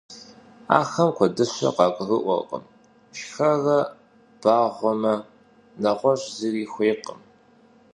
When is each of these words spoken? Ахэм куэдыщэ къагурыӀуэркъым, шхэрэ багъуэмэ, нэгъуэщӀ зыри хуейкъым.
Ахэм 0.79 1.09
куэдыщэ 1.15 1.69
къагурыӀуэркъым, 1.75 2.63
шхэрэ 3.17 3.79
багъуэмэ, 4.41 5.13
нэгъуэщӀ 5.81 6.27
зыри 6.37 6.63
хуейкъым. 6.71 7.19